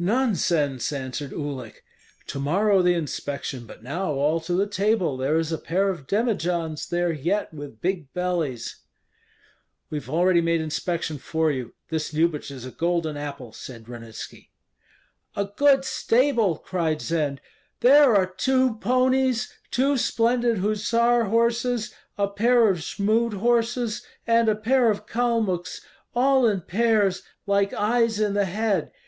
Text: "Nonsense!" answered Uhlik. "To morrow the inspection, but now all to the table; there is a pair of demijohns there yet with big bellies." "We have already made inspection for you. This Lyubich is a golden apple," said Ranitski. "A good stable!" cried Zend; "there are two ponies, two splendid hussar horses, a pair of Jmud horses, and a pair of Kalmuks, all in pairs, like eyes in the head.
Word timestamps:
"Nonsense!" 0.00 0.90
answered 0.92 1.30
Uhlik. 1.30 1.84
"To 2.26 2.40
morrow 2.40 2.82
the 2.82 2.94
inspection, 2.94 3.66
but 3.66 3.84
now 3.84 4.10
all 4.14 4.40
to 4.40 4.54
the 4.54 4.66
table; 4.66 5.16
there 5.16 5.38
is 5.38 5.52
a 5.52 5.58
pair 5.58 5.90
of 5.90 6.08
demijohns 6.08 6.88
there 6.88 7.12
yet 7.12 7.54
with 7.54 7.80
big 7.80 8.12
bellies." 8.12 8.80
"We 9.88 9.98
have 9.98 10.08
already 10.10 10.40
made 10.40 10.60
inspection 10.60 11.18
for 11.18 11.52
you. 11.52 11.72
This 11.88 12.10
Lyubich 12.12 12.50
is 12.50 12.66
a 12.66 12.72
golden 12.72 13.16
apple," 13.16 13.52
said 13.52 13.84
Ranitski. 13.88 14.48
"A 15.36 15.44
good 15.44 15.84
stable!" 15.84 16.58
cried 16.58 17.00
Zend; 17.00 17.40
"there 17.78 18.16
are 18.16 18.26
two 18.26 18.74
ponies, 18.78 19.52
two 19.70 19.96
splendid 19.96 20.58
hussar 20.58 21.26
horses, 21.28 21.94
a 22.18 22.26
pair 22.26 22.68
of 22.70 22.78
Jmud 22.78 23.34
horses, 23.34 24.02
and 24.26 24.48
a 24.48 24.56
pair 24.56 24.90
of 24.90 25.06
Kalmuks, 25.06 25.80
all 26.12 26.44
in 26.48 26.62
pairs, 26.62 27.22
like 27.46 27.72
eyes 27.72 28.18
in 28.18 28.34
the 28.34 28.46
head. 28.46 28.90